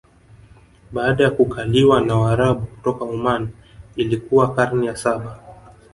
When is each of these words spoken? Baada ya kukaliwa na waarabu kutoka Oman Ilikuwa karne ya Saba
Baada 0.91 1.23
ya 1.23 1.31
kukaliwa 1.31 2.01
na 2.01 2.15
waarabu 2.15 2.65
kutoka 2.65 3.05
Oman 3.05 3.49
Ilikuwa 3.95 4.55
karne 4.55 4.85
ya 4.85 4.95
Saba 4.95 5.39